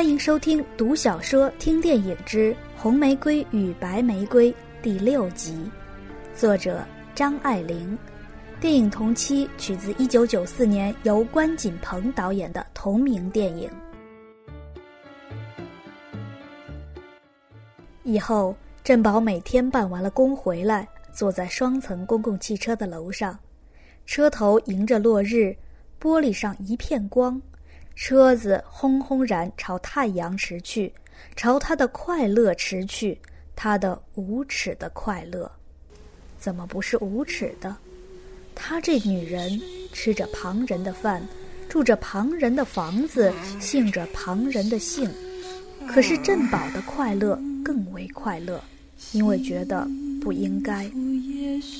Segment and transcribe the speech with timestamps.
[0.00, 5.70] 欢迎收听《读小说听电影之红玫瑰与白玫瑰》第六集，
[6.34, 6.82] 作者
[7.14, 7.98] 张爱玲。
[8.58, 13.70] 电影同期取自1994年由关锦鹏导演的同名电影。
[18.02, 23.38] 以后，振宝每天办完了工回来，坐在双层公共汽车的楼上，
[24.06, 25.54] 车头迎着落日，
[26.00, 27.38] 玻璃上一片光。
[28.00, 30.90] 车子轰轰然朝太阳驰去，
[31.36, 33.20] 朝他的快乐驰去，
[33.54, 35.52] 他的无耻的快乐，
[36.38, 37.76] 怎么不是无耻的？
[38.54, 39.60] 他这女人
[39.92, 41.22] 吃着旁人的饭，
[41.68, 45.06] 住着旁人的房子，姓着旁人的姓，
[45.86, 48.64] 可是振宝的快乐更为快乐，
[49.12, 49.86] 因为觉得
[50.22, 50.90] 不应该，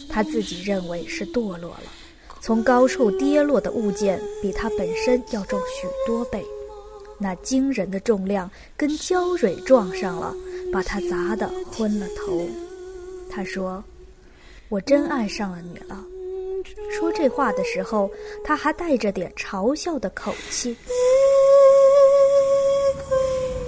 [0.06, 1.84] 他自己认为是堕落了。
[2.42, 6.44] 从高处跌落的物件比它本身要重许多倍，
[7.18, 10.34] 那惊人的重量跟焦蕊撞上了，
[10.72, 12.48] 把他砸得昏了头。
[13.30, 13.84] 他说
[14.70, 16.02] ：“我真爱上了你了。”
[16.90, 18.10] 说这话的时候，
[18.42, 20.74] 他还带着点嘲笑的口气。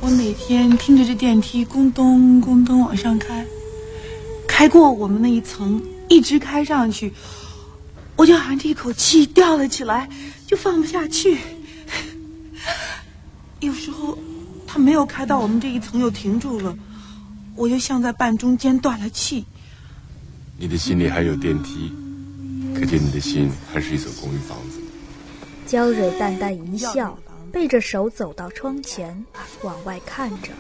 [0.01, 3.47] 我每天听着这电梯咕咚咕咚往上开，
[4.49, 7.13] 开过我们那一层，一直开上去。
[8.23, 10.09] 我就含着一口气吊了起来，
[10.47, 11.39] 就放不下去。
[13.59, 14.17] 有时候，
[14.65, 16.79] 他没有开到我们这一层又停住了，
[17.57, 19.45] 我就像在半中间断了气。
[20.57, 21.93] 你的心里还有电梯，
[22.73, 24.79] 可见你的心还是一所公寓房子。
[25.67, 27.19] 焦蕊淡淡一笑，
[27.51, 29.27] 背着手走到窗前，
[29.65, 30.53] 往外看着。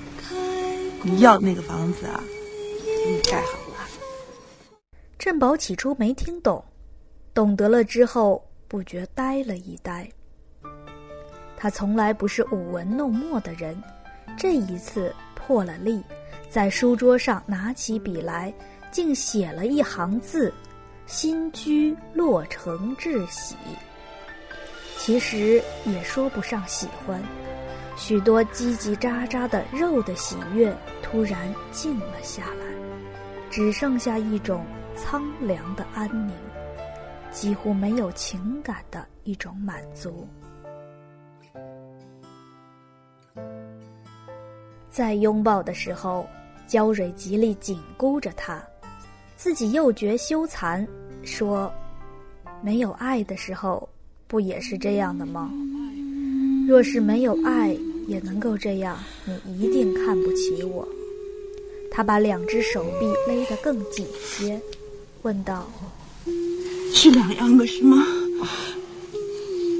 [1.04, 2.20] 你要那个房子啊？
[3.06, 3.88] 给你盖好了。
[5.16, 6.64] 振宝起初没听懂。
[7.34, 10.06] 懂得了之后，不觉呆了一呆。
[11.56, 13.80] 他从来不是舞文弄墨的人，
[14.36, 16.02] 这一次破了例，
[16.50, 18.52] 在书桌上拿起笔来，
[18.90, 20.52] 竟写了一行字
[21.06, 23.56] ：“新居落成至喜。”
[24.98, 27.22] 其实也说不上喜欢，
[27.96, 32.66] 许多叽叽喳喳的肉的喜悦突然静了下来，
[33.50, 36.34] 只剩下一种苍凉的安宁。
[37.32, 40.28] 几乎没有情感的一种满足。
[44.90, 46.26] 在拥抱的时候，
[46.66, 48.62] 焦蕊极力紧箍着他，
[49.36, 50.86] 自己又觉羞惭，
[51.24, 51.72] 说
[52.62, 53.88] ：“没有爱的时候，
[54.26, 55.50] 不也是这样的吗？
[56.68, 57.74] 若是没有爱
[58.06, 58.98] 也能够这样，
[59.44, 60.86] 你一定看不起我。”
[61.90, 64.60] 他把两只手臂勒得更紧些，
[65.22, 65.66] 问道。
[67.02, 67.96] 是两样的，是吗？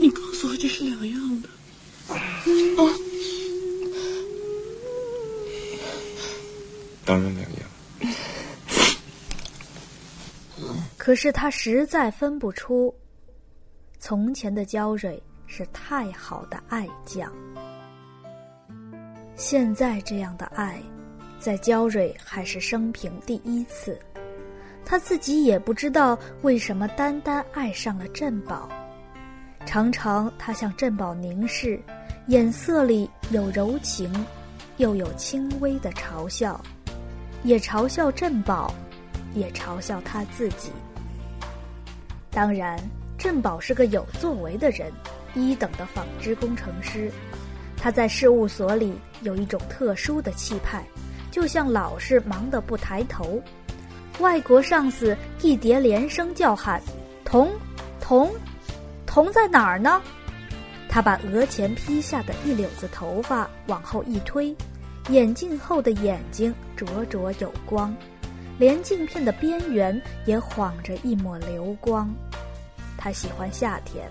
[0.00, 1.48] 你告诉我这是两样的。
[2.76, 2.92] 哦，
[7.04, 8.14] 当然两样。
[10.98, 12.92] 可是他实在分不出，
[14.00, 17.32] 从前的焦蕊是太好的爱将，
[19.36, 20.82] 现在这样的爱，
[21.38, 23.96] 在焦蕊还是生平第一次。
[24.84, 28.68] 他自己也不知道为什么单单爱上了振宝，
[29.64, 31.80] 常常他向振宝凝视，
[32.26, 34.12] 眼色里有柔情，
[34.76, 36.60] 又有轻微的嘲笑，
[37.42, 38.74] 也嘲笑振宝，
[39.34, 40.70] 也嘲笑他自己。
[42.30, 42.78] 当然，
[43.16, 44.92] 振宝是个有作为的人，
[45.34, 47.10] 一等的纺织工程师，
[47.76, 48.92] 他在事务所里
[49.22, 50.84] 有一种特殊的气派，
[51.30, 53.40] 就像老是忙得不抬头。
[54.18, 56.80] 外国上司一叠连声叫喊
[57.24, 57.50] ：“铜，
[58.00, 58.30] 铜，
[59.06, 60.00] 铜在哪儿呢？”
[60.88, 64.54] 他把额前披下的一绺子头发往后一推，
[65.08, 67.94] 眼镜后的眼睛灼灼有光，
[68.58, 72.14] 连镜片的边缘也晃着一抹流光。
[72.98, 74.06] 他喜欢夏天，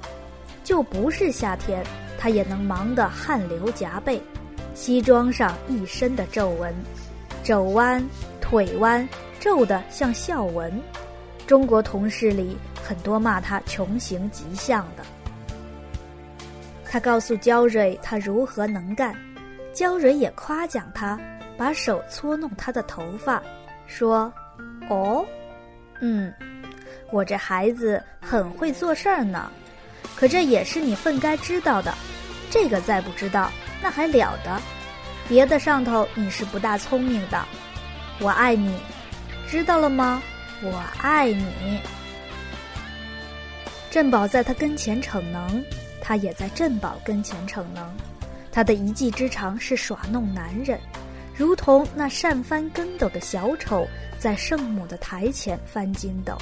[0.63, 1.83] 就不是夏天，
[2.18, 4.19] 他也能忙得汗流浃背，
[4.74, 6.74] 西装上一身的皱纹，
[7.44, 8.04] 肘弯，
[8.42, 9.07] 腿弯。
[9.42, 10.72] 皱的像笑纹，
[11.48, 15.04] 中国同事里很多骂他穷形极相的。
[16.86, 19.16] 他告诉焦蕊他如何能干，
[19.74, 21.20] 焦蕊也夸奖他，
[21.58, 23.42] 把手搓弄他的头发，
[23.88, 24.32] 说
[24.92, 25.26] ：“哦，
[26.02, 26.32] 嗯，
[27.10, 29.52] 我这孩子很会做事儿呢。
[30.16, 31.92] 可这也是你分该知道的，
[32.52, 33.50] 这个再不知道
[33.82, 34.62] 那还了得？
[35.28, 37.44] 别的上头你是不大聪明的，
[38.20, 38.78] 我爱你。”
[39.51, 40.24] 知道了吗？
[40.63, 41.77] 我爱你。
[43.89, 45.62] 振宝在他跟前逞能，
[46.00, 47.86] 他也在振宝跟前逞能。
[48.50, 50.80] 他的一技之长是耍弄男人，
[51.36, 53.86] 如同那善翻跟斗的小丑
[54.18, 56.38] 在圣母的台前翻筋斗。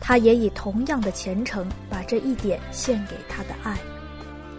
[0.00, 3.76] 他也以同样的虔诚把这一点献给他的爱。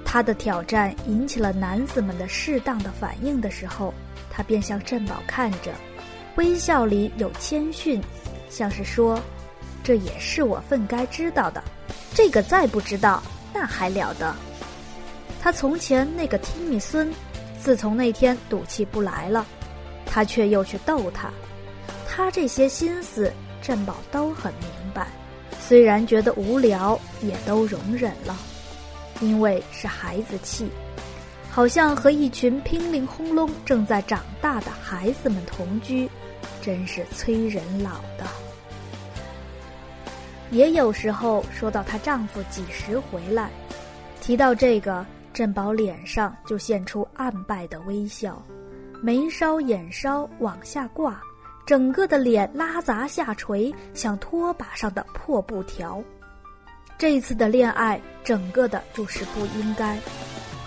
[0.05, 3.91] 他的挑战引起了男子们的适当的反应的时候，
[4.29, 5.73] 他便向镇宝看着，
[6.35, 8.01] 微笑里有谦逊，
[8.49, 9.19] 像是说
[9.83, 11.63] ：“这也是我分该知道的。
[12.13, 13.21] 这个再不知道，
[13.53, 14.35] 那还了得。”
[15.41, 17.13] 他从前那个提米孙，
[17.61, 19.45] 自从那天赌气不来了，
[20.05, 21.29] 他却又去逗他。
[22.07, 23.31] 他这些心思，
[23.61, 25.07] 振宝都很明白。
[25.59, 28.35] 虽然觉得无聊，也都容忍了，
[29.21, 30.69] 因为是孩子气，
[31.49, 36.09] 好像和一群乒铃轰隆正在长大的孩子们同居，
[36.61, 38.25] 真是催人老的。
[40.51, 43.49] 也有时候说到她丈夫几时回来，
[44.21, 45.05] 提到这个。
[45.33, 48.39] 镇宝脸上就现出暗败的微笑，
[49.01, 51.19] 眉梢眼梢往下挂，
[51.65, 56.03] 整个的脸拉杂下垂，像拖把上的破布条。
[56.99, 59.97] 这次的恋爱，整个的就是不应该。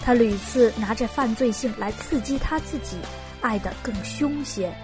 [0.02, 2.96] 他屡次拿着犯罪性来刺激他自己，
[3.40, 4.74] 爱得更凶些。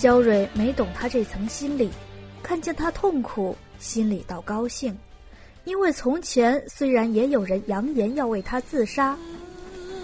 [0.00, 1.90] 焦蕊没懂他这层心理，
[2.42, 4.96] 看见他痛苦，心里倒高兴。
[5.64, 9.14] 因为从前虽然也有人扬言要为他自杀，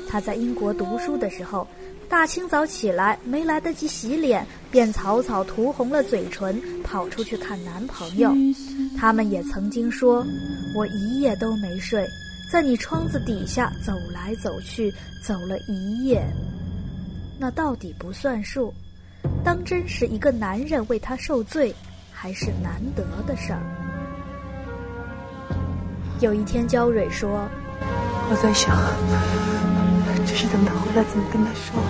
[0.07, 1.67] 他在英国读书的时候，
[2.11, 8.31] 大清早起来没来得及洗脸，便草草涂红了嘴唇，跑出去看男朋友。
[8.99, 10.23] 他们也曾经说
[10.77, 12.07] ：“我一夜都没睡，
[12.53, 14.93] 在你窗子底下走来走去，
[15.23, 16.23] 走了一夜。”
[17.41, 18.73] 那到底不算数，
[19.47, 21.73] 当真是一个男人为他受罪，
[22.11, 23.63] 还是难得的事儿。
[26.19, 27.49] 有一天，焦蕊说
[28.29, 28.77] ：“我在想，
[30.27, 31.81] 只是等他回来怎么跟他说。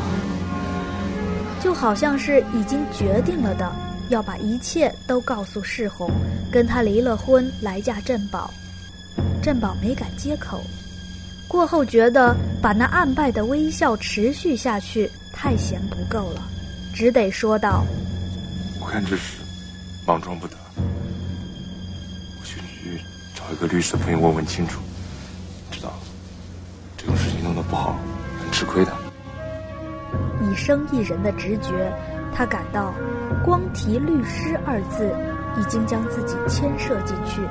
[1.58, 3.72] 就好像是已经决定了的，
[4.10, 6.10] 要把一切都告诉世红，
[6.52, 8.50] 跟他离了婚，来嫁镇宝。
[9.42, 10.60] 镇宝没敢接口，
[11.48, 16.42] 过后觉得把那暗败的微笑持续下去太嫌不够了，
[16.96, 17.84] 只得说道
[18.80, 19.42] ：“我看这事
[20.06, 22.58] 莽撞不得我去。”
[23.36, 24.80] 找一个律师朋友问问清楚，
[25.70, 25.92] 知道
[26.96, 27.98] 这种事情弄得不好，
[28.40, 28.92] 很吃亏的。
[30.40, 31.92] 以生意人的直觉，
[32.34, 32.94] 他感到
[33.44, 35.14] 光提律师二字，
[35.60, 37.42] 已经将自己牵涉进去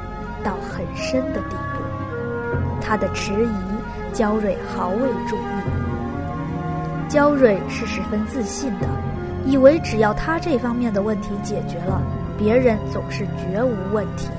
[0.44, 2.82] 到很深的地步。
[2.82, 7.08] 他的迟疑，焦蕊毫未注意。
[7.08, 8.88] 焦蕊是十分自信的，
[9.46, 12.02] 以为只要他这方面的问题解决了，
[12.38, 14.30] 别人总是绝无问题。